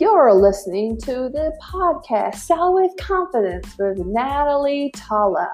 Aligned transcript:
You're 0.00 0.32
listening 0.32 0.96
to 1.02 1.28
the 1.28 1.52
podcast 1.62 2.36
Sell 2.36 2.72
with 2.72 2.90
Confidence 2.98 3.76
with 3.78 3.98
Natalie 3.98 4.90
Tala. 4.96 5.46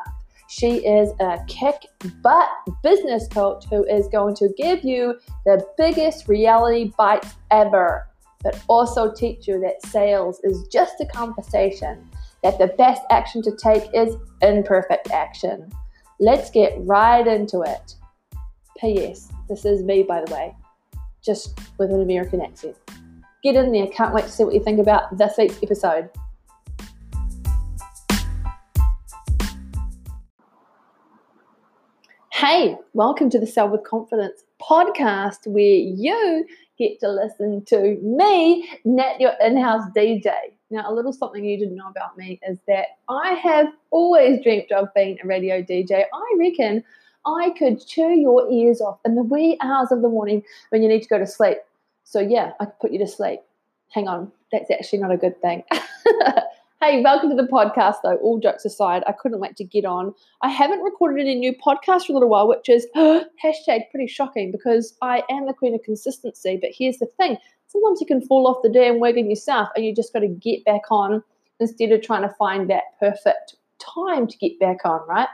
She 0.49 0.87
is 0.87 1.11
a 1.19 1.41
kick 1.49 1.75
butt 2.23 2.49
business 2.81 3.27
coach 3.27 3.65
who 3.69 3.83
is 3.87 4.07
going 4.07 4.37
to 4.37 4.49
give 4.57 4.85
you 4.85 5.19
the 5.47 5.67
biggest 5.77 6.29
reality 6.29 6.93
bites 6.97 7.35
ever, 7.51 8.07
but 8.45 8.63
also 8.69 9.13
teach 9.13 9.49
you 9.49 9.59
that 9.63 9.85
sales 9.85 10.39
is 10.45 10.69
just 10.69 11.01
a 11.01 11.07
conversation, 11.07 12.09
that 12.45 12.57
the 12.61 12.69
best 12.69 13.03
action 13.11 13.43
to 13.43 13.57
take 13.57 13.89
is 13.93 14.15
imperfect 14.43 15.11
action. 15.11 15.73
Let's 16.21 16.51
get 16.53 16.73
right 16.83 17.27
into 17.27 17.63
it. 17.63 17.97
P.S. 18.79 19.29
This 19.49 19.65
is 19.65 19.83
me, 19.83 20.05
by 20.05 20.23
the 20.25 20.33
way, 20.33 20.55
just 21.21 21.59
with 21.79 21.91
an 21.91 22.01
American 22.01 22.41
accent. 22.43 22.77
Get 23.47 23.55
in 23.55 23.71
there. 23.71 23.87
Can't 23.87 24.13
wait 24.13 24.25
to 24.25 24.29
see 24.29 24.43
what 24.43 24.55
you 24.55 24.61
think 24.61 24.81
about 24.81 25.17
this 25.17 25.37
week's 25.39 25.63
episode. 25.63 26.11
Hey, 32.33 32.77
welcome 32.93 33.31
to 33.31 33.39
the 33.39 33.47
Sell 33.47 33.69
with 33.69 33.85
Confidence 33.85 34.43
podcast 34.61 35.47
where 35.47 35.63
you 35.63 36.45
get 36.77 36.99
to 36.99 37.09
listen 37.09 37.65
to 37.67 37.97
me, 38.03 38.69
Nat, 38.85 39.21
your 39.21 39.35
in 39.41 39.57
house 39.57 39.89
DJ. 39.97 40.33
Now, 40.71 40.91
a 40.91 40.93
little 40.93 41.13
something 41.13 41.45
you 41.45 41.57
didn't 41.57 41.77
know 41.77 41.89
about 41.89 42.19
me 42.19 42.41
is 42.49 42.59
that 42.67 42.87
I 43.09 43.35
have 43.35 43.69
always 43.93 44.43
dreamt 44.43 44.73
of 44.73 44.89
being 44.93 45.19
a 45.23 45.27
radio 45.29 45.63
DJ. 45.63 46.03
I 46.13 46.37
reckon 46.37 46.83
I 47.25 47.51
could 47.57 47.87
chew 47.87 48.11
your 48.11 48.51
ears 48.51 48.81
off 48.81 48.99
in 49.05 49.15
the 49.15 49.23
wee 49.23 49.57
hours 49.63 49.93
of 49.93 50.03
the 50.03 50.09
morning 50.09 50.43
when 50.71 50.83
you 50.83 50.89
need 50.89 51.05
to 51.05 51.09
go 51.09 51.19
to 51.21 51.29
sleep. 51.29 51.59
So, 52.09 52.21
yeah, 52.21 52.53
I 52.61 52.67
could 52.67 52.79
put 52.81 52.93
you 52.93 53.01
to 53.01 53.07
sleep. 53.07 53.41
Hang 53.93 54.07
on, 54.07 54.31
that's 54.53 54.71
actually 54.71 55.01
not 55.01 55.11
a 55.11 55.17
good 55.17 55.41
thing. 55.43 55.65
hey, 56.81 57.03
welcome 57.03 57.31
to 57.31 57.35
the 57.35 57.49
podcast, 57.49 57.97
though. 58.05 58.15
All 58.23 58.39
jokes 58.39 58.65
aside, 58.65 59.03
I 59.09 59.13
couldn't 59.13 59.41
wait 59.41 59.57
to 59.57 59.65
get 59.65 59.85
on. 59.85 60.15
I 60.41 60.49
haven't 60.49 60.83
recorded 60.83 61.21
any 61.21 61.35
new 61.35 61.53
podcast 61.53 62.07
for 62.07 62.13
a 62.13 62.15
little 62.15 62.29
while, 62.29 62.47
which 62.47 62.69
is 62.69 62.87
hashtag 62.97 63.91
pretty 63.91 64.07
shocking 64.07 64.53
because 64.53 64.95
I 65.03 65.25
am 65.29 65.47
the 65.47 65.53
queen 65.53 65.75
of 65.75 65.83
consistency. 65.83 66.57
But 66.63 66.71
here's 66.73 66.99
the 66.99 67.07
thing 67.07 67.39
sometimes 67.67 68.01
you 68.01 68.07
can 68.07 68.25
fall 68.25 68.47
off 68.47 68.63
the 68.63 68.71
damn 68.71 69.01
wagon 69.01 69.29
yourself 69.29 69.69
and 69.75 69.85
you 69.85 69.93
just 69.93 70.13
got 70.13 70.21
to 70.21 70.29
get 70.29 70.65
back 70.65 70.83
on 70.93 71.25
instead 71.59 71.91
of 71.91 72.03
trying 72.03 72.23
to 72.23 72.33
find 72.37 72.71
that 72.71 72.85
perfect 73.01 73.57
time 73.81 74.29
to 74.29 74.39
get 74.39 74.61
back 74.61 74.79
on, 74.85 75.01
right? 75.09 75.29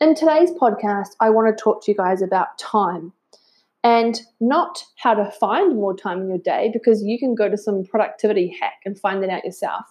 In 0.00 0.14
today's 0.14 0.52
podcast, 0.52 1.16
I 1.18 1.30
want 1.30 1.48
to 1.48 1.60
talk 1.60 1.82
to 1.84 1.90
you 1.90 1.96
guys 1.96 2.22
about 2.22 2.56
time 2.56 3.12
and 3.84 4.20
not 4.40 4.82
how 4.96 5.14
to 5.14 5.30
find 5.32 5.76
more 5.76 5.96
time 5.96 6.22
in 6.22 6.28
your 6.28 6.38
day 6.38 6.70
because 6.72 7.02
you 7.02 7.18
can 7.18 7.34
go 7.34 7.48
to 7.48 7.56
some 7.56 7.84
productivity 7.84 8.56
hack 8.60 8.80
and 8.84 8.98
find 8.98 9.22
that 9.22 9.30
out 9.30 9.44
yourself. 9.44 9.84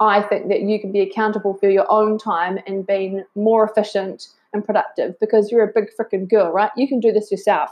I 0.00 0.22
think 0.22 0.48
that 0.48 0.62
you 0.62 0.80
can 0.80 0.90
be 0.90 1.00
accountable 1.00 1.54
for 1.54 1.70
your 1.70 1.90
own 1.90 2.18
time 2.18 2.58
and 2.66 2.86
being 2.86 3.24
more 3.36 3.68
efficient 3.68 4.28
and 4.52 4.64
productive 4.64 5.18
because 5.20 5.50
you're 5.50 5.62
a 5.62 5.72
big 5.72 5.90
freaking 5.98 6.28
girl, 6.28 6.52
right? 6.52 6.70
You 6.76 6.88
can 6.88 6.98
do 6.98 7.12
this 7.12 7.30
yourself. 7.30 7.70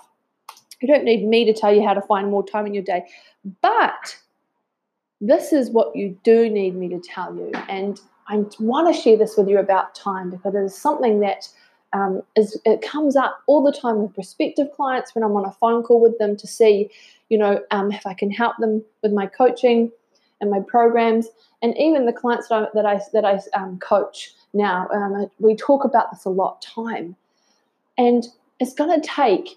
You 0.81 0.89
don't 0.89 1.05
need 1.05 1.27
me 1.27 1.45
to 1.45 1.53
tell 1.53 1.75
you 1.75 1.85
how 1.85 1.95
to 1.95 2.03
find 2.03 2.31
more 2.31 2.47
time 2.47 2.67
in 2.67 2.75
your 2.75 2.85
day. 2.85 3.05
But 3.61 4.17
this 5.21 5.53
is 5.53 5.71
what 5.71 5.95
you 5.95 6.19
do 6.23 6.49
need 6.49 6.77
me 6.77 6.89
to 6.89 7.01
tell 7.01 7.35
you. 7.35 7.51
And 7.69 8.01
I 8.29 8.45
want 8.61 8.95
to 8.95 9.01
share 9.01 9.17
this 9.17 9.37
with 9.37 9.49
you 9.49 9.59
about 9.59 9.95
time 9.95 10.31
because 10.31 10.55
it 10.55 10.63
is 10.63 10.77
something 10.77 11.21
that 11.21 11.49
um, 11.93 12.23
is 12.37 12.61
it 12.65 12.83
comes 12.83 13.17
up 13.17 13.41
all 13.47 13.63
the 13.63 13.73
time 13.73 14.01
with 14.01 14.15
prospective 14.15 14.69
clients 14.73 15.15
when 15.15 15.25
I'm 15.25 15.37
on 15.37 15.45
a 15.45 15.53
phone 15.53 15.83
call 15.83 16.01
with 16.01 16.19
them 16.19 16.37
to 16.37 16.47
see, 16.47 16.91
you 17.29 17.39
know, 17.39 17.61
um, 17.71 17.91
if 17.93 18.07
I 18.07 18.15
can 18.15 18.31
help 18.31 18.57
them 18.59 18.83
with 19.03 19.13
my 19.13 19.27
coaching 19.27 19.91
and 20.41 20.51
my 20.51 20.61
programs, 20.61 21.29
and 21.63 21.77
even 21.77 22.07
the 22.07 22.13
clients 22.13 22.49
that 22.49 22.63
I 22.63 22.67
that 22.75 22.87
I, 22.87 23.01
that 23.13 23.25
I 23.25 23.59
um, 23.59 23.79
coach 23.79 24.33
now. 24.55 24.89
Um, 24.93 25.31
we 25.39 25.55
talk 25.55 25.85
about 25.85 26.11
this 26.11 26.25
a 26.25 26.31
lot. 26.31 26.63
Time, 26.63 27.17
and 27.99 28.27
it's 28.61 28.75
going 28.75 29.01
to 29.01 29.07
take 29.07 29.51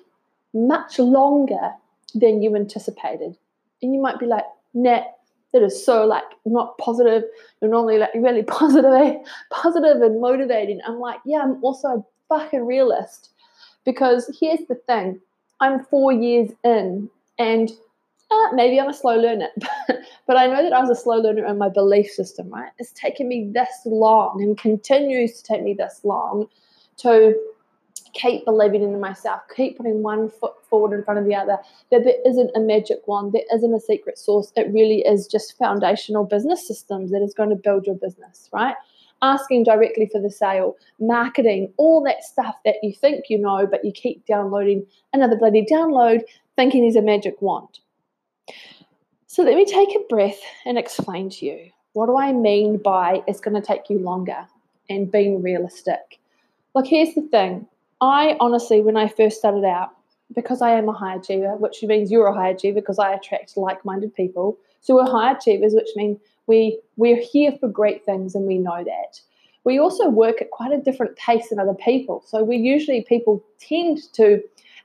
much 0.54 1.00
longer 1.00 1.72
than 2.16 2.42
you 2.42 2.56
anticipated, 2.56 3.38
and 3.82 3.94
you 3.94 4.02
might 4.02 4.20
be 4.20 4.26
like, 4.26 4.46
"Nat, 4.74 5.06
that 5.54 5.62
is 5.62 5.86
so 5.86 6.06
like 6.06 6.24
not 6.46 6.78
positive. 6.80 7.24
You're 7.62 7.72
normally 7.72 8.00
like 8.00 8.14
really 8.16 8.44
positive, 8.60 9.22
positive 9.52 10.02
and 10.02 10.20
motivating. 10.20 10.82
I'm 10.86 11.00
like, 11.00 11.20
yeah, 11.26 11.42
I'm 11.42 11.64
also 11.64 12.06
fucking 12.30 12.66
realist. 12.66 13.30
Because 13.86 14.36
here's 14.40 14.66
the 14.68 14.76
thing 14.76 15.20
I'm 15.60 15.84
four 15.86 16.12
years 16.12 16.52
in, 16.64 17.10
and 17.38 17.72
uh, 18.32 18.54
maybe 18.54 18.80
I'm 18.80 18.90
a 18.90 18.94
slow 18.94 19.18
learner, 19.18 19.50
but 20.28 20.38
I 20.38 20.48
know 20.48 20.64
that 20.64 20.74
I 20.74 20.80
was 20.80 20.90
a 20.90 21.02
slow 21.02 21.18
learner 21.18 21.46
in 21.46 21.58
my 21.58 21.70
belief 21.70 22.10
system, 22.10 22.50
right? 22.50 22.72
It's 22.80 22.92
taken 22.92 23.28
me 23.28 23.50
this 23.54 23.70
long 23.86 24.42
and 24.42 24.58
continues 24.58 25.42
to 25.42 25.44
take 25.44 25.64
me 25.64 25.74
this 25.74 26.02
long 26.04 26.48
to 26.98 27.36
keep 28.14 28.46
believing 28.46 28.84
in 28.84 29.00
myself, 29.00 29.42
keep 29.56 29.78
putting 29.78 30.04
one 30.04 30.30
foot 30.30 30.54
forward 30.70 30.96
in 30.96 31.04
front 31.04 31.20
of 31.20 31.26
the 31.26 31.36
other, 31.36 31.58
that 31.92 32.04
there 32.04 32.16
isn't 32.26 32.52
a 32.56 32.60
magic 32.60 33.08
wand, 33.08 33.34
there 33.34 33.44
isn't 33.54 33.74
a 33.74 33.80
secret 33.80 34.18
sauce. 34.18 34.52
It 34.56 34.72
really 34.72 35.00
is 35.00 35.28
just 35.28 35.58
foundational 35.58 36.24
business 36.24 36.68
systems 36.68 37.12
that 37.12 37.22
is 37.22 37.34
going 37.34 37.50
to 37.50 37.56
build 37.56 37.86
your 37.86 37.96
business, 37.96 38.50
right? 38.54 38.76
Asking 39.24 39.64
directly 39.64 40.08
for 40.12 40.22
the 40.22 40.30
sale, 40.30 40.76
marketing, 41.00 41.74
all 41.78 42.04
that 42.04 42.24
stuff 42.24 42.56
that 42.66 42.76
you 42.84 42.94
think 42.94 43.26
you 43.30 43.40
know, 43.40 43.66
but 43.66 43.84
you 43.84 43.92
keep 43.92 44.26
downloading 44.28 44.86
another 45.14 45.36
bloody 45.36 45.66
download 45.66 46.22
thinking 46.56 46.84
there's 46.84 46.96
a 46.96 47.02
magic 47.02 47.42
wand. 47.42 47.80
So 49.26 49.42
let 49.42 49.56
me 49.56 49.66
take 49.66 49.96
a 49.96 50.06
breath 50.10 50.40
and 50.66 50.78
explain 50.78 51.32
to 51.32 51.46
you 51.46 51.72
what 51.94 52.08
do 52.08 52.18
I 52.18 52.34
mean 52.34 52.78
by 52.78 53.24
it's 53.28 53.40
going 53.40 53.60
to 53.60 53.66
take 53.66 53.90
you 53.90 54.00
longer 54.00 54.48
and 54.90 55.12
being 55.12 55.42
realistic. 55.42 56.20
Look, 56.76 56.88
here's 56.88 57.16
the 57.16 57.22
thing. 57.22 57.68
I 58.02 58.36
honestly, 58.40 58.82
when 58.82 58.98
I 58.98 59.08
first 59.08 59.38
started 59.38 59.64
out, 59.64 59.92
because 60.36 60.62
I 60.62 60.72
am 60.72 60.90
a 60.90 60.94
high 60.94 61.16
achiever, 61.16 61.56
which 61.56 61.84
means 61.84 62.12
you're 62.12 62.28
a 62.28 62.34
high 62.34 62.50
achiever 62.50 62.82
because 62.82 63.00
I 63.00 63.14
attract 63.14 63.56
like 63.56 63.86
minded 63.86 64.16
people. 64.16 64.58
So 64.82 64.96
we're 64.96 65.10
high 65.10 65.32
achievers, 65.32 65.74
which 65.74 65.90
means 65.96 66.18
we 66.48 66.80
we're 66.98 67.22
here 67.22 67.52
for 67.60 67.68
great 67.68 68.06
things 68.06 68.36
and 68.36 68.46
we 68.46 68.58
know 68.58 68.84
that. 68.84 69.20
We 69.64 69.80
also 69.80 70.10
work 70.10 70.42
at 70.42 70.52
quite 70.52 70.74
a 70.74 70.82
different 70.82 71.16
pace 71.16 71.50
than 71.50 71.60
other 71.60 71.74
people. 71.74 72.24
So 72.26 72.44
we 72.44 72.58
usually 72.58 73.04
people 73.04 73.44
tend 73.60 74.00
to 74.14 74.42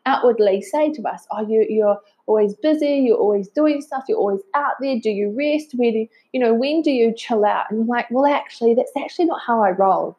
outwardly 0.07 0.63
say 0.63 0.93
to 0.93 1.03
us, 1.09 1.27
"Oh, 1.31 1.47
you 1.47 1.67
you're 1.69 2.01
always 2.27 2.55
busy. 2.55 3.05
You're 3.07 3.17
always 3.17 3.49
doing 3.49 3.81
stuff. 3.81 4.05
You're 4.09 4.19
always 4.19 4.41
out 4.55 4.75
there. 4.81 4.99
Do 4.99 5.11
you 5.11 5.35
rest? 5.37 5.75
Where 5.75 5.93
do 5.93 6.07
you, 6.33 6.41
know 6.41 6.55
when 6.55 6.83
do 6.83 6.91
you 6.91 7.13
chill 7.13 7.45
out?" 7.45 7.71
And 7.71 7.83
I'm 7.83 7.89
like, 7.89 8.11
"Well, 8.11 8.27
actually, 8.27 8.75
that's 8.75 8.93
actually 8.97 9.27
not 9.27 9.41
how 9.45 9.63
I 9.63 9.71
roll." 9.71 10.17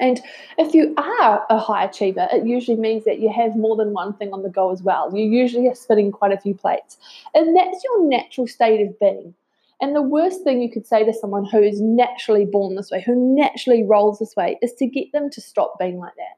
And 0.00 0.20
if 0.58 0.74
you 0.74 0.94
are 0.96 1.46
a 1.50 1.58
high 1.58 1.84
achiever, 1.84 2.28
it 2.32 2.46
usually 2.46 2.76
means 2.76 3.04
that 3.04 3.18
you 3.20 3.32
have 3.32 3.56
more 3.56 3.76
than 3.76 3.92
one 3.92 4.12
thing 4.14 4.32
on 4.32 4.42
the 4.42 4.48
go 4.48 4.70
as 4.70 4.82
well. 4.82 5.14
You 5.14 5.24
usually 5.24 5.66
are 5.68 5.74
spinning 5.74 6.12
quite 6.12 6.32
a 6.32 6.38
few 6.38 6.54
plates. 6.54 6.98
And 7.34 7.56
that's 7.56 7.82
your 7.82 8.06
natural 8.06 8.46
state 8.46 8.86
of 8.86 8.98
being. 9.00 9.34
And 9.80 9.94
the 9.94 10.02
worst 10.02 10.42
thing 10.42 10.60
you 10.60 10.70
could 10.70 10.86
say 10.86 11.04
to 11.04 11.12
someone 11.12 11.44
who 11.44 11.62
is 11.62 11.80
naturally 11.80 12.44
born 12.44 12.74
this 12.74 12.90
way, 12.90 13.02
who 13.04 13.36
naturally 13.36 13.84
rolls 13.84 14.18
this 14.18 14.34
way, 14.36 14.58
is 14.60 14.72
to 14.74 14.86
get 14.86 15.12
them 15.12 15.30
to 15.30 15.40
stop 15.40 15.78
being 15.78 15.98
like 15.98 16.14
that. 16.16 16.36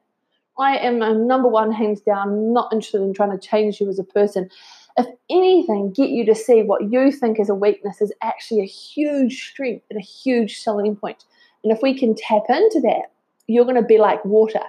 I 0.59 0.77
am 0.77 1.01
a 1.01 1.13
number 1.13 1.47
one, 1.47 1.71
hands 1.71 2.01
down, 2.01 2.53
not 2.53 2.71
interested 2.71 3.01
in 3.01 3.13
trying 3.13 3.37
to 3.37 3.47
change 3.47 3.81
you 3.81 3.89
as 3.89 3.97
a 3.97 4.03
person. 4.03 4.49
If 4.95 5.07
anything, 5.29 5.91
get 5.91 6.09
you 6.09 6.25
to 6.25 6.35
see 6.35 6.61
what 6.61 6.91
you 6.91 7.11
think 7.11 7.39
is 7.39 7.49
a 7.49 7.55
weakness 7.55 8.01
is 8.01 8.13
actually 8.21 8.61
a 8.61 8.65
huge 8.65 9.49
strength 9.49 9.85
and 9.89 9.97
a 9.97 10.03
huge 10.03 10.59
selling 10.59 10.95
point. 10.95 11.23
And 11.63 11.71
if 11.71 11.81
we 11.81 11.97
can 11.97 12.13
tap 12.15 12.43
into 12.49 12.79
that, 12.81 13.11
you're 13.47 13.65
going 13.65 13.75
to 13.75 13.81
be 13.81 13.97
like 13.97 14.23
water. 14.23 14.61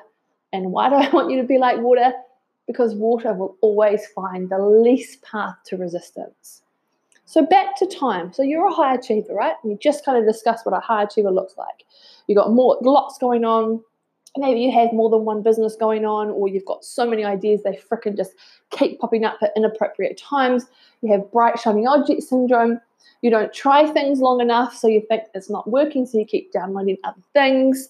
And 0.52 0.72
why 0.72 0.88
do 0.88 0.94
I 0.94 1.10
want 1.10 1.30
you 1.30 1.40
to 1.42 1.46
be 1.46 1.58
like 1.58 1.78
water? 1.78 2.12
Because 2.66 2.94
water 2.94 3.34
will 3.34 3.56
always 3.60 4.06
find 4.14 4.48
the 4.48 4.58
least 4.58 5.20
path 5.22 5.56
to 5.66 5.76
resistance. 5.76 6.61
So 7.32 7.46
back 7.46 7.76
to 7.76 7.86
time. 7.86 8.30
So 8.34 8.42
you're 8.42 8.66
a 8.66 8.70
high 8.70 8.94
achiever, 8.94 9.32
right? 9.32 9.54
We 9.64 9.76
just 9.76 10.04
kind 10.04 10.18
of 10.18 10.30
discussed 10.30 10.66
what 10.66 10.76
a 10.76 10.80
high 10.80 11.04
achiever 11.04 11.30
looks 11.30 11.54
like. 11.56 11.86
You've 12.26 12.36
got 12.36 12.52
more 12.52 12.76
lots 12.82 13.16
going 13.16 13.42
on. 13.42 13.82
Maybe 14.36 14.60
you 14.60 14.70
have 14.70 14.92
more 14.92 15.08
than 15.08 15.24
one 15.24 15.42
business 15.42 15.74
going 15.74 16.04
on, 16.04 16.28
or 16.28 16.46
you've 16.48 16.66
got 16.66 16.84
so 16.84 17.06
many 17.06 17.24
ideas 17.24 17.62
they 17.62 17.80
fricking 17.90 18.18
just 18.18 18.32
keep 18.68 19.00
popping 19.00 19.24
up 19.24 19.38
at 19.40 19.50
inappropriate 19.56 20.18
times. 20.18 20.66
You 21.00 21.10
have 21.12 21.32
bright 21.32 21.58
shining 21.58 21.88
object 21.88 22.22
syndrome. 22.22 22.78
You 23.22 23.30
don't 23.30 23.50
try 23.50 23.86
things 23.86 24.20
long 24.20 24.42
enough, 24.42 24.76
so 24.76 24.86
you 24.86 25.00
think 25.08 25.22
it's 25.34 25.48
not 25.48 25.70
working, 25.70 26.04
so 26.04 26.18
you 26.18 26.26
keep 26.26 26.52
downloading 26.52 26.98
other 27.02 27.22
things. 27.32 27.88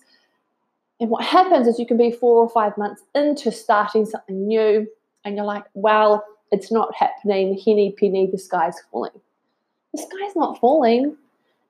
And 1.01 1.11
what 1.11 1.25
happens 1.25 1.67
is 1.67 1.81
you 1.81 1.87
can 1.87 1.97
be 1.97 2.13
four 2.13 2.41
or 2.45 2.49
five 2.49 2.79
months 2.79 3.03
into 3.17 3.51
starting 3.51 4.07
something 4.07 4.47
new, 4.47 4.87
and 5.25 5.35
you're 5.35 5.45
like, 5.45 5.65
well, 5.75 6.25
it's 6.53 6.71
not 6.71 6.95
happening. 6.95 7.59
Henny 7.59 7.91
penny, 7.99 8.29
the 8.31 8.39
sky's 8.39 8.77
falling 8.93 9.11
the 9.93 10.03
sky's 10.03 10.37
not 10.37 10.59
falling. 10.59 11.17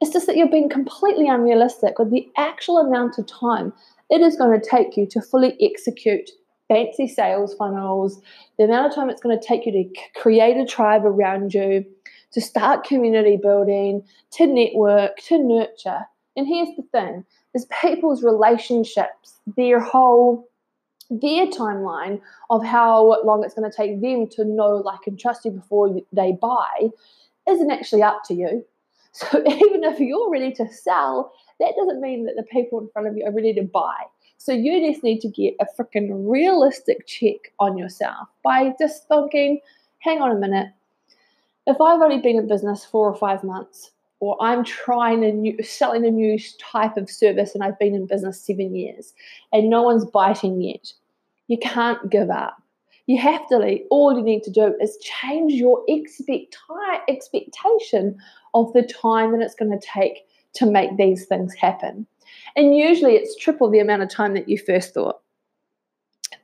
It's 0.01 0.13
just 0.13 0.27
that 0.27 0.37
you're 0.37 0.51
being 0.51 0.69
completely 0.69 1.29
unrealistic 1.29 1.99
with 1.99 2.11
the 2.11 2.29
actual 2.37 2.79
amount 2.79 3.19
of 3.19 3.27
time 3.27 3.73
it 4.11 4.21
is 4.21 4.37
going 4.37 4.61
to 4.61 4.69
take 4.69 4.97
you 4.97 5.07
to 5.07 5.23
fully 5.23 5.57
execute 5.61 6.31
fancy 6.69 7.09
sales 7.09 7.55
funnels, 7.55 8.21
the 8.59 8.65
amount 8.65 8.87
of 8.87 8.95
time 8.95 9.09
it's 9.09 9.23
going 9.23 9.39
to 9.39 9.47
take 9.47 9.65
you 9.65 9.73
to 9.73 10.21
create 10.21 10.57
a 10.57 10.67
tribe 10.67 11.05
around 11.07 11.55
you, 11.55 11.85
to 12.33 12.41
start 12.41 12.85
community 12.85 13.39
building, 13.41 14.03
to 14.33 14.47
network, 14.47 15.17
to 15.17 15.39
nurture. 15.39 16.01
And 16.37 16.47
here's 16.47 16.77
the 16.77 16.83
thing 16.93 17.25
is 17.55 17.67
people's 17.81 18.23
relationships, 18.23 19.41
their 19.57 19.81
whole 19.81 20.49
their 21.11 21.47
timeline 21.47 22.21
of 22.49 22.65
how 22.65 23.23
long 23.23 23.45
it's 23.45 23.53
going 23.53 23.71
to 23.71 23.77
take 23.77 24.01
them 24.01 24.27
to 24.27 24.45
know, 24.45 24.77
like, 24.77 25.01
and 25.07 25.21
trust 25.21 25.45
you 25.45 25.51
before 25.51 25.95
they 26.11 26.33
buy 26.33 26.89
isn't 27.49 27.71
actually 27.71 28.03
up 28.03 28.23
to 28.27 28.35
you. 28.35 28.65
So 29.15 29.27
even 29.47 29.85
if 29.85 30.01
you're 30.01 30.31
ready 30.31 30.53
to 30.53 30.67
sell, 30.73 31.35
that 31.61 31.75
doesn't 31.77 32.01
mean 32.01 32.25
that 32.25 32.35
the 32.35 32.45
people 32.45 32.81
in 32.81 32.89
front 32.95 33.09
of 33.09 33.15
you 33.15 33.27
are 33.27 33.31
ready 33.31 33.53
to 33.53 33.63
buy. 33.63 34.05
So 34.39 34.53
you 34.53 34.91
just 34.91 35.05
need 35.05 35.21
to 35.21 35.29
get 35.29 35.55
a 35.61 35.67
freaking 35.79 36.09
realistic 36.27 37.07
check 37.07 37.53
on 37.59 37.77
yourself 37.77 38.29
by 38.43 38.73
just 38.79 39.07
thinking, 39.09 39.61
hang 39.99 40.23
on 40.23 40.35
a 40.35 40.41
minute, 40.41 40.69
if 41.67 41.79
I've 41.79 42.01
only 42.01 42.21
been 42.21 42.39
in 42.39 42.49
business 42.49 42.87
four 42.87 43.07
or 43.07 43.15
five 43.15 43.45
months, 43.45 43.91
or 44.23 44.37
I'm 44.41 44.65
trying 44.65 45.25
a 45.25 45.33
new 45.33 45.61
selling 45.65 46.07
a 46.07 46.11
new 46.11 46.39
type 46.61 46.97
of 46.97 47.11
service 47.11 47.55
and 47.55 47.65
I've 47.65 47.79
been 47.79 47.95
in 47.95 48.07
business 48.07 48.41
seven 48.41 48.75
years 48.75 49.13
and 49.53 49.69
no 49.69 49.83
one's 49.83 50.05
biting 50.05 50.63
yet, 50.63 50.93
you 51.49 51.59
can't 51.59 52.09
give 52.09 52.31
up. 52.31 52.62
You 53.07 53.19
have 53.21 53.47
to 53.49 53.59
leave. 53.59 53.83
All 53.91 54.17
you 54.17 54.23
need 54.23 54.43
to 54.45 54.51
do 54.51 54.75
is 54.81 54.97
change 54.99 55.53
your 55.53 55.83
expect 55.89 56.57
expectation 57.09 58.17
of 58.55 58.73
the 58.73 58.83
time 58.83 59.33
that 59.33 59.41
it's 59.41 59.55
going 59.55 59.71
to 59.71 59.87
take 59.87 60.27
to 60.55 60.67
make 60.67 60.97
these 60.97 61.27
things 61.27 61.55
happen. 61.55 62.07
And 62.57 62.77
usually 62.77 63.15
it's 63.15 63.37
triple 63.37 63.71
the 63.71 63.81
amount 63.81 64.03
of 64.03 64.11
time 64.11 64.35
that 64.35 64.49
you 64.49 64.59
first 64.59 64.95
thought. 64.95 65.21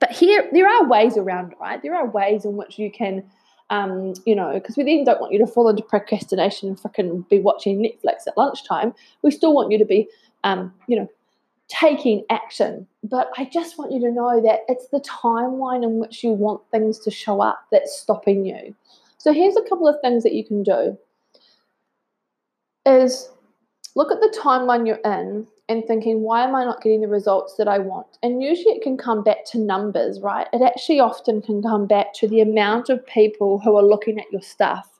But 0.00 0.10
here, 0.10 0.48
there 0.52 0.68
are 0.68 0.88
ways 0.88 1.16
around, 1.16 1.54
right? 1.60 1.82
There 1.82 1.94
are 1.94 2.08
ways 2.08 2.44
in 2.44 2.56
which 2.56 2.78
you 2.78 2.90
can 2.90 3.24
um, 3.70 4.14
you 4.24 4.34
know, 4.34 4.54
because 4.54 4.76
we 4.76 4.84
then 4.84 5.04
don't 5.04 5.20
want 5.20 5.32
you 5.32 5.38
to 5.38 5.46
fall 5.46 5.68
into 5.68 5.82
procrastination 5.82 6.70
and 6.70 6.78
freaking 6.78 7.28
be 7.28 7.38
watching 7.38 7.78
Netflix 7.78 8.26
at 8.26 8.36
lunchtime. 8.36 8.94
We 9.22 9.30
still 9.30 9.54
want 9.54 9.70
you 9.70 9.78
to 9.78 9.84
be, 9.84 10.08
um, 10.44 10.72
you 10.86 10.96
know, 10.96 11.08
taking 11.68 12.24
action. 12.30 12.86
But 13.04 13.30
I 13.36 13.44
just 13.44 13.78
want 13.78 13.92
you 13.92 14.00
to 14.00 14.10
know 14.10 14.40
that 14.42 14.60
it's 14.68 14.88
the 14.88 15.00
timeline 15.00 15.84
in 15.84 15.98
which 15.98 16.24
you 16.24 16.30
want 16.30 16.62
things 16.70 16.98
to 17.00 17.10
show 17.10 17.40
up 17.40 17.66
that's 17.70 17.98
stopping 17.98 18.44
you. 18.44 18.74
So 19.18 19.32
here's 19.32 19.56
a 19.56 19.62
couple 19.62 19.88
of 19.88 20.00
things 20.00 20.22
that 20.22 20.32
you 20.32 20.44
can 20.44 20.62
do. 20.62 20.98
Is 22.86 23.30
look 23.94 24.10
at 24.10 24.20
the 24.20 24.36
timeline 24.42 24.86
you're 24.86 24.96
in 25.04 25.46
and 25.68 25.84
thinking, 25.84 26.22
why 26.22 26.44
am 26.44 26.54
I 26.54 26.64
not 26.64 26.82
getting 26.82 27.02
the 27.02 27.08
results 27.08 27.56
that 27.56 27.68
I 27.68 27.78
want? 27.78 28.06
And 28.22 28.42
usually 28.42 28.74
it 28.74 28.82
can 28.82 28.96
come 28.96 29.22
back 29.22 29.44
to 29.46 29.58
numbers, 29.58 30.20
right? 30.20 30.46
It 30.52 30.62
actually 30.62 31.00
often 31.00 31.42
can 31.42 31.62
come 31.62 31.86
back 31.86 32.14
to 32.14 32.28
the 32.28 32.40
amount 32.40 32.88
of 32.88 33.06
people 33.06 33.58
who 33.58 33.76
are 33.76 33.82
looking 33.82 34.18
at 34.18 34.32
your 34.32 34.40
stuff. 34.40 34.97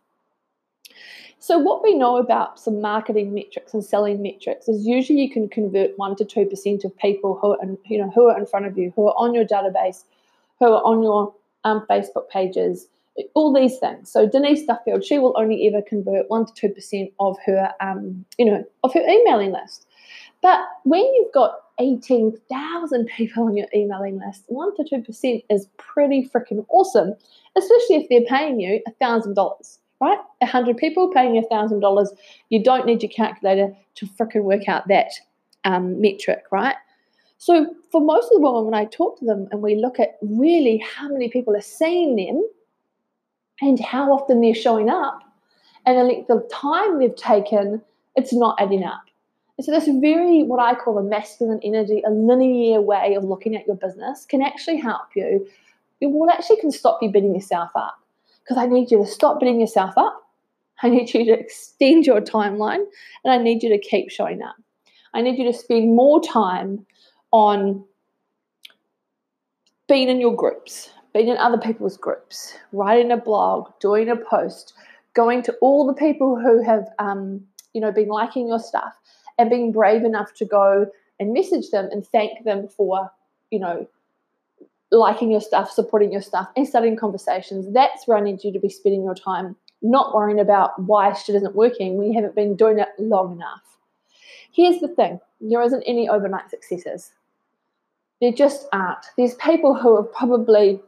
So, 1.40 1.58
what 1.58 1.82
we 1.82 1.94
know 1.94 2.16
about 2.16 2.58
some 2.58 2.80
marketing 2.80 3.32
metrics 3.32 3.72
and 3.72 3.84
selling 3.84 4.20
metrics 4.22 4.68
is 4.68 4.86
usually 4.86 5.20
you 5.20 5.30
can 5.30 5.48
convert 5.48 5.96
one 5.96 6.16
to 6.16 6.24
two 6.24 6.46
percent 6.46 6.84
of 6.84 6.96
people 6.98 7.38
who 7.40 7.52
are, 7.52 7.62
in, 7.62 7.78
you 7.86 7.98
know, 7.98 8.10
who 8.10 8.28
are 8.28 8.38
in 8.38 8.46
front 8.46 8.66
of 8.66 8.76
you, 8.76 8.92
who 8.96 9.06
are 9.06 9.14
on 9.16 9.34
your 9.34 9.44
database, 9.44 10.04
who 10.58 10.66
are 10.66 10.82
on 10.82 11.02
your 11.02 11.32
um, 11.64 11.86
Facebook 11.88 12.28
pages, 12.28 12.88
all 13.34 13.54
these 13.54 13.78
things. 13.78 14.10
So 14.10 14.28
Denise 14.28 14.66
Duffield, 14.66 15.04
she 15.04 15.18
will 15.18 15.34
only 15.36 15.68
ever 15.68 15.80
convert 15.80 16.28
one 16.28 16.46
to 16.46 16.52
two 16.54 16.70
percent 16.70 17.12
of 17.20 17.36
her, 17.46 17.72
um, 17.80 18.24
you 18.36 18.46
know, 18.46 18.64
of 18.82 18.92
her 18.94 19.00
emailing 19.00 19.52
list. 19.52 19.86
But 20.42 20.60
when 20.84 21.02
you've 21.14 21.32
got 21.32 21.60
18,000 21.80 23.06
people 23.06 23.44
on 23.44 23.56
your 23.56 23.66
emailing 23.74 24.18
list, 24.18 24.48
1% 24.50 24.76
to 24.76 24.84
2% 24.84 25.44
is 25.50 25.68
pretty 25.76 26.28
freaking 26.28 26.64
awesome, 26.68 27.14
especially 27.56 27.96
if 27.96 28.08
they're 28.08 28.28
paying 28.28 28.60
you 28.60 28.80
$1,000, 29.00 29.78
right? 30.00 30.18
100 30.38 30.76
people 30.76 31.12
paying 31.12 31.34
you 31.34 31.46
$1,000. 31.50 32.08
You 32.50 32.62
don't 32.62 32.86
need 32.86 33.02
your 33.02 33.10
calculator 33.10 33.74
to 33.96 34.06
freaking 34.06 34.42
work 34.42 34.68
out 34.68 34.88
that 34.88 35.10
um, 35.64 36.00
metric, 36.00 36.44
right? 36.50 36.76
So 37.38 37.74
for 37.90 38.00
most 38.00 38.24
of 38.24 38.30
the 38.34 38.40
women, 38.40 38.64
when 38.64 38.74
I 38.74 38.84
talk 38.86 39.18
to 39.18 39.24
them 39.24 39.48
and 39.50 39.62
we 39.62 39.76
look 39.76 40.00
at 40.00 40.18
really 40.22 40.78
how 40.78 41.08
many 41.08 41.28
people 41.28 41.56
are 41.56 41.60
seeing 41.60 42.16
them 42.16 42.44
and 43.60 43.80
how 43.80 44.12
often 44.12 44.40
they're 44.40 44.54
showing 44.54 44.88
up 44.88 45.22
and 45.86 45.98
the 45.98 46.04
length 46.04 46.30
of 46.30 46.48
time 46.50 46.98
they've 46.98 47.14
taken, 47.14 47.80
it's 48.16 48.32
not 48.32 48.56
adding 48.60 48.84
up. 48.84 49.02
And 49.56 49.64
so, 49.64 49.72
this 49.72 49.88
very, 50.00 50.44
what 50.44 50.60
I 50.60 50.74
call 50.74 50.98
a 50.98 51.02
masculine 51.02 51.60
energy, 51.64 52.02
a 52.06 52.10
linear 52.10 52.80
way 52.80 53.14
of 53.14 53.24
looking 53.24 53.56
at 53.56 53.66
your 53.66 53.74
business 53.74 54.24
can 54.24 54.40
actually 54.40 54.76
help 54.76 55.08
you. 55.16 55.48
It 56.00 56.06
will 56.06 56.30
actually 56.30 56.60
can 56.60 56.70
stop 56.70 56.98
you 57.02 57.10
beating 57.10 57.34
yourself 57.34 57.70
up 57.74 57.98
because 58.48 58.62
I 58.62 58.66
need 58.66 58.90
you 58.90 58.98
to 58.98 59.06
stop 59.06 59.40
beating 59.40 59.60
yourself 59.60 59.92
up. 59.98 60.22
I 60.82 60.88
need 60.88 61.12
you 61.12 61.24
to 61.26 61.38
extend 61.38 62.06
your 62.06 62.20
timeline 62.20 62.84
and 63.24 63.32
I 63.32 63.36
need 63.36 63.62
you 63.62 63.68
to 63.70 63.78
keep 63.78 64.10
showing 64.10 64.42
up. 64.42 64.56
I 65.12 65.20
need 65.20 65.38
you 65.38 65.44
to 65.50 65.58
spend 65.58 65.94
more 65.94 66.22
time 66.22 66.86
on 67.30 67.84
being 69.86 70.08
in 70.08 70.20
your 70.20 70.34
groups, 70.34 70.90
being 71.12 71.28
in 71.28 71.36
other 71.36 71.58
people's 71.58 71.96
groups, 71.96 72.56
writing 72.72 73.10
a 73.10 73.16
blog, 73.16 73.68
doing 73.80 74.08
a 74.08 74.16
post, 74.16 74.72
going 75.14 75.42
to 75.42 75.52
all 75.60 75.86
the 75.86 75.94
people 75.94 76.38
who 76.38 76.62
have, 76.62 76.88
um, 76.98 77.42
you 77.74 77.80
know, 77.80 77.92
been 77.92 78.08
liking 78.08 78.48
your 78.48 78.60
stuff 78.60 78.94
and 79.38 79.50
being 79.50 79.72
brave 79.72 80.04
enough 80.04 80.32
to 80.34 80.44
go 80.44 80.86
and 81.20 81.32
message 81.32 81.70
them 81.70 81.88
and 81.90 82.06
thank 82.06 82.44
them 82.44 82.68
for, 82.68 83.10
you 83.50 83.58
know, 83.58 83.86
liking 84.90 85.30
your 85.30 85.40
stuff, 85.40 85.70
supporting 85.70 86.12
your 86.12 86.22
stuff, 86.22 86.48
and 86.56 86.66
starting 86.66 86.96
conversations. 86.96 87.72
That's 87.72 88.06
where 88.06 88.16
I 88.16 88.20
need 88.20 88.42
you 88.42 88.52
to 88.52 88.58
be 88.58 88.68
spending 88.68 89.04
your 89.04 89.14
time, 89.14 89.56
not 89.82 90.14
worrying 90.14 90.40
about 90.40 90.80
why 90.82 91.12
shit 91.12 91.36
isn't 91.36 91.54
working 91.54 91.96
when 91.96 92.08
you 92.08 92.14
haven't 92.14 92.34
been 92.34 92.56
doing 92.56 92.78
it 92.78 92.88
long 92.98 93.32
enough. 93.32 93.62
Here's 94.52 94.80
the 94.80 94.88
thing 94.88 95.20
there 95.40 95.62
isn't 95.62 95.84
any 95.86 96.08
overnight 96.08 96.50
successes. 96.50 97.12
There 98.20 98.32
just 98.32 98.66
aren't. 98.72 99.06
There's 99.16 99.34
people 99.34 99.76
who 99.76 99.96
have 99.96 100.12
probably, 100.12 100.80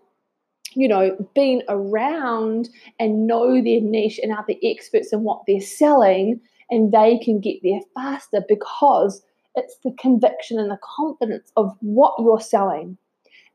you 0.74 0.88
know, 0.88 1.16
been 1.34 1.62
around 1.68 2.68
and 2.98 3.26
know 3.26 3.62
their 3.62 3.80
niche 3.80 4.18
and 4.20 4.32
are 4.32 4.44
the 4.48 4.58
experts 4.68 5.12
in 5.12 5.22
what 5.22 5.42
they're 5.46 5.60
selling 5.60 6.40
and 6.70 6.90
they 6.90 7.18
can 7.18 7.40
get 7.40 7.62
there 7.62 7.80
faster 7.94 8.42
because 8.48 9.22
it's 9.54 9.76
the 9.84 9.94
conviction 10.00 10.58
and 10.58 10.70
the 10.70 10.78
confidence 10.82 11.52
of 11.56 11.76
what 11.80 12.14
you're 12.18 12.40
selling 12.40 12.96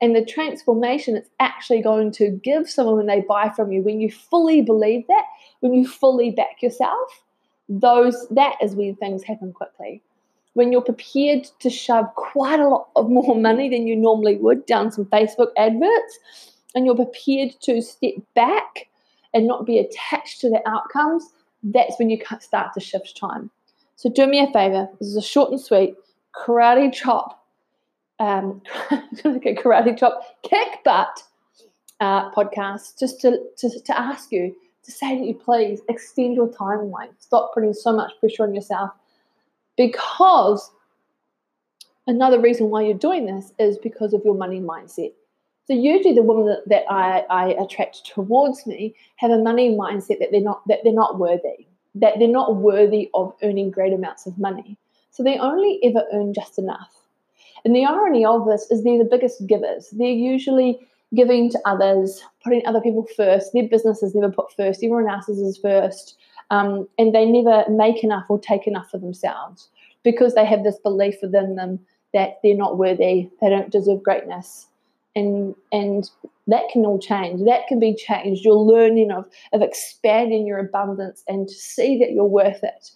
and 0.02 0.16
the 0.16 0.26
transformation 0.26 1.16
it's 1.16 1.30
actually 1.40 1.82
going 1.82 2.12
to 2.12 2.30
give 2.44 2.70
someone 2.70 2.98
when 2.98 3.08
they 3.08 3.22
buy 3.22 3.50
from 3.50 3.72
you 3.72 3.82
when 3.82 4.00
you 4.00 4.12
fully 4.12 4.62
believe 4.62 5.06
that 5.08 5.26
when 5.60 5.74
you 5.74 5.88
fully 5.88 6.32
back 6.32 6.62
yourself 6.62 7.24
those 7.70 8.28
that 8.30 8.56
is 8.62 8.76
when 8.76 8.96
things 8.96 9.24
happen 9.24 9.52
quickly 9.52 10.02
when 10.54 10.72
you're 10.72 10.82
prepared 10.82 11.46
to 11.60 11.70
shove 11.70 12.06
quite 12.16 12.60
a 12.60 12.68
lot 12.68 12.88
of 12.96 13.10
more 13.10 13.36
money 13.36 13.70
than 13.70 13.88
you 13.88 13.96
normally 13.96 14.38
would 14.38 14.66
down 14.66 14.92
some 14.92 15.06
facebook 15.06 15.50
adverts 15.58 16.20
and 16.74 16.86
you're 16.86 16.96
prepared 16.96 17.52
to 17.62 17.82
step 17.82 18.14
back 18.36 18.90
and 19.34 19.48
not 19.48 19.66
be 19.66 19.80
attached 19.80 20.42
to 20.42 20.50
the 20.50 20.62
outcomes 20.68 21.32
that's 21.66 21.98
when 21.98 22.10
you 22.10 22.20
start 22.40 22.74
to 22.74 22.80
shift 22.80 23.18
time. 23.18 23.50
So 23.96 24.10
do 24.10 24.28
me 24.28 24.40
a 24.40 24.52
favor. 24.52 24.88
This 25.00 25.10
is 25.10 25.16
a 25.16 25.22
short 25.22 25.52
and 25.52 25.60
sweet 25.60 25.96
karate 26.36 26.94
chop, 26.94 27.45
um, 28.20 28.62
like 29.24 29.60
karate 29.62 29.98
chop 29.98 30.42
kick 30.44 30.84
butt 30.84 31.24
uh, 32.00 32.32
podcast. 32.32 33.00
Just 33.00 33.22
to, 33.22 33.40
to 33.58 33.70
to 33.80 34.00
ask 34.00 34.32
you 34.32 34.56
to 34.84 34.92
say 34.92 35.18
that 35.18 35.26
you 35.26 35.34
please 35.34 35.82
extend 35.90 36.36
your 36.36 36.48
timeline. 36.48 37.10
Stop 37.20 37.54
putting 37.54 37.74
so 37.74 37.92
much 37.94 38.12
pressure 38.20 38.44
on 38.44 38.54
yourself 38.54 38.92
because 39.78 40.72
another 42.08 42.40
reason 42.40 42.70
why 42.70 42.84
you're 42.84 42.98
doing 42.98 43.26
this 43.26 43.52
is 43.60 43.78
because 43.78 44.14
of 44.14 44.22
your 44.24 44.36
money 44.36 44.60
mindset. 44.60 45.12
So 45.68 45.74
usually 45.74 46.14
the 46.14 46.22
women 46.22 46.46
that, 46.46 46.70
that 46.70 46.84
I, 46.92 47.26
I 47.30 47.48
attract 47.54 48.06
towards 48.06 48.68
me 48.68 48.94
have 49.16 49.32
a 49.32 49.42
money 49.42 49.76
mindset 49.76 50.20
that 50.20 50.30
they're 50.32 50.42
not 50.42 50.66
that 50.68 50.80
they're 50.84 50.94
not 50.94 51.18
worthy, 51.18 51.68
that 51.96 52.20
they're 52.20 52.28
not 52.28 52.58
worthy 52.58 53.10
of 53.16 53.34
earning 53.42 53.72
great 53.72 53.94
amounts 53.94 54.28
of 54.28 54.38
money. 54.38 54.78
So 55.10 55.24
they 55.24 55.40
only 55.40 55.80
ever 55.84 56.04
earn 56.14 56.34
just 56.34 56.60
enough. 56.60 57.05
And 57.64 57.76
the 57.76 57.86
irony 57.86 58.26
of 58.26 58.46
this 58.46 58.70
is 58.70 58.84
they're 58.84 58.98
the 58.98 59.10
biggest 59.10 59.46
givers. 59.48 59.90
They're 59.92 60.08
usually 60.08 60.80
giving 61.14 61.50
to 61.52 61.60
others, 61.66 62.22
putting 62.44 62.66
other 62.66 62.82
people 62.82 63.08
first. 63.16 63.54
Their 63.54 63.68
business 63.68 64.04
is 64.04 64.14
never 64.14 64.32
put 64.32 64.52
first. 64.54 64.84
Everyone 64.84 65.10
else's 65.10 65.40
is 65.40 65.58
first. 65.58 66.18
Um, 66.52 66.88
and 67.00 67.14
they 67.14 67.26
never 67.26 67.70
make 67.70 68.04
enough 68.04 68.26
or 68.30 68.40
take 68.40 68.68
enough 68.68 68.90
for 68.92 68.98
themselves 68.98 69.70
because 70.04 70.36
they 70.36 70.46
have 70.46 70.64
this 70.64 70.78
belief 70.78 71.16
within 71.22 71.56
them 71.56 71.80
that 72.14 72.40
they're 72.44 72.56
not 72.56 72.78
worthy, 72.78 73.30
they 73.42 73.50
don't 73.50 73.72
deserve 73.72 74.04
greatness, 74.04 74.68
and 75.16 75.56
and 75.72 76.10
that 76.48 76.64
can 76.72 76.86
all 76.86 77.00
change 77.00 77.44
that 77.46 77.68
can 77.68 77.80
be 77.80 77.96
changed 77.96 78.46
your 78.46 78.56
learning 78.56 79.12
of 79.12 79.28
of 79.54 79.62
expanding 79.62 80.46
your 80.46 80.60
abundance 80.60 81.24
and 81.28 81.48
to 81.48 81.54
see 81.54 81.98
that 81.98 82.12
you're 82.12 82.24
worth 82.24 82.64
it 82.64 82.92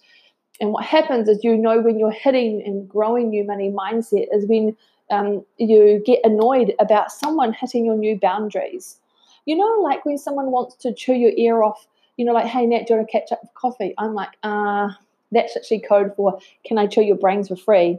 and 0.60 0.72
what 0.72 0.84
happens 0.84 1.28
is 1.28 1.42
you 1.42 1.56
know 1.56 1.80
when 1.80 1.98
you're 1.98 2.10
hitting 2.10 2.62
and 2.64 2.88
growing 2.88 3.30
new 3.30 3.44
money 3.44 3.70
mindset 3.70 4.26
is 4.32 4.46
when 4.46 4.76
um, 5.10 5.44
you 5.58 6.02
get 6.06 6.20
annoyed 6.22 6.72
about 6.78 7.10
someone 7.10 7.52
hitting 7.52 7.84
your 7.84 7.96
new 7.96 8.18
boundaries 8.18 8.98
you 9.46 9.56
know 9.56 9.80
like 9.82 10.04
when 10.04 10.18
someone 10.18 10.50
wants 10.50 10.76
to 10.76 10.94
chew 10.94 11.14
your 11.14 11.32
ear 11.36 11.62
off 11.62 11.86
you 12.20 12.26
know, 12.26 12.34
like, 12.34 12.48
hey, 12.48 12.66
Nat, 12.66 12.86
do 12.86 12.92
you 12.92 12.96
want 12.98 13.08
to 13.08 13.18
catch 13.18 13.32
up 13.32 13.40
for 13.40 13.48
coffee? 13.54 13.94
I'm 13.96 14.12
like, 14.12 14.28
uh, 14.42 14.90
that's 15.32 15.56
actually 15.56 15.80
code 15.80 16.14
for 16.14 16.38
can 16.66 16.76
I 16.76 16.86
chew 16.86 17.00
your 17.00 17.16
brains 17.16 17.48
for 17.48 17.56
free? 17.56 17.98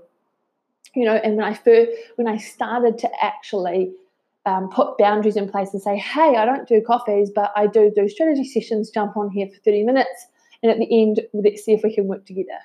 You 0.94 1.06
know, 1.06 1.15
and 1.15 1.38
when 1.38 1.46
I 1.46 1.56
first, 1.56 1.89
when 2.18 2.27
I 2.27 2.38
started 2.38 3.00
to 3.00 3.10
actually 3.20 3.91
um, 4.46 4.70
put 4.70 5.00
boundaries 5.00 5.38
in 5.38 5.50
place 5.50 5.74
and 5.74 5.82
say, 5.82 5.98
hey, 5.98 6.36
I 6.36 6.46
don't 6.46 6.68
do 6.68 6.84
coffees, 6.86 7.32
but 7.34 7.51
I 7.56 7.65
do 7.65 7.91
do 7.96 8.08
strategy 8.08 8.44
sessions, 8.44 8.91
jump 8.91 9.18
on 9.18 9.32
here 9.32 9.48
for 9.48 9.58
30 9.65 9.86
minutes, 9.86 10.27
and 10.62 10.72
at 10.72 10.77
the 10.77 11.01
end, 11.01 11.22
let's 11.34 11.63
see 11.63 11.74
if 11.74 11.84
we 11.84 11.94
can 11.94 12.08
work 12.08 12.25
together. 12.25 12.60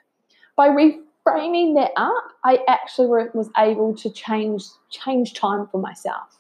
By 0.57 0.69
reframing 0.69 1.75
that 1.75 1.93
up, 1.97 2.25
I 2.45 2.61
actually 2.69 3.09
was 3.09 3.51
able 3.59 3.95
to 3.97 4.11
change 4.11 4.63
change 4.91 5.35
time 5.35 5.67
for 5.69 5.81
myself. 5.81 6.37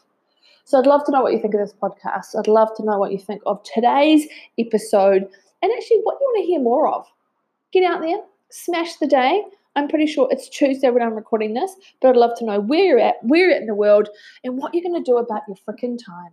So 0.64 0.78
I'd 0.78 0.86
love 0.86 1.04
to 1.06 1.12
know 1.12 1.22
what 1.22 1.32
you 1.32 1.40
think 1.40 1.54
of 1.54 1.60
this 1.60 1.74
podcast. 1.80 2.36
I'd 2.36 2.48
love 2.48 2.76
to 2.76 2.84
know 2.84 2.98
what 2.98 3.12
you 3.12 3.18
think 3.18 3.40
of 3.46 3.62
today's 3.62 4.26
episode 4.58 5.28
and 5.62 5.72
actually 5.72 6.00
what 6.02 6.18
you 6.20 6.26
want 6.26 6.42
to 6.42 6.46
hear 6.46 6.60
more 6.60 6.88
of. 6.88 7.06
Get 7.72 7.84
out 7.84 8.00
there, 8.00 8.18
smash 8.50 8.96
the 8.96 9.06
day. 9.06 9.44
I'm 9.76 9.88
pretty 9.88 10.06
sure 10.06 10.26
it's 10.30 10.48
Tuesday 10.48 10.90
when 10.90 11.02
I'm 11.02 11.14
recording 11.14 11.54
this, 11.54 11.70
but 12.00 12.08
I'd 12.08 12.16
love 12.16 12.36
to 12.38 12.44
know 12.44 12.60
where 12.60 12.82
you're 12.82 12.98
at, 12.98 13.16
where 13.22 13.40
you're 13.40 13.50
at 13.52 13.60
in 13.60 13.66
the 13.66 13.74
world, 13.74 14.08
and 14.42 14.56
what 14.56 14.74
you're 14.74 14.82
going 14.82 15.02
to 15.02 15.08
do 15.08 15.18
about 15.18 15.42
your 15.46 15.56
freaking 15.56 15.98
time. 16.04 16.32